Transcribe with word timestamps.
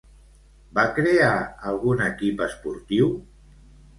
Va 0.77 0.85
crear 0.99 1.35
algun 1.71 2.01
equip 2.07 2.43
esportiu? 2.47 3.13